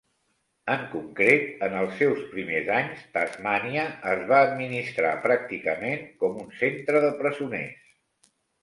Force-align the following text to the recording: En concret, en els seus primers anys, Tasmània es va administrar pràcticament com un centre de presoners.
En 0.75 0.85
concret, 0.93 1.43
en 1.67 1.75
els 1.81 1.93
seus 1.99 2.23
primers 2.31 2.71
anys, 2.77 3.05
Tasmània 3.19 3.85
es 4.15 4.27
va 4.33 4.41
administrar 4.49 5.15
pràcticament 5.29 6.05
com 6.25 6.45
un 6.47 6.53
centre 6.65 7.05
de 7.09 7.15
presoners. 7.25 7.99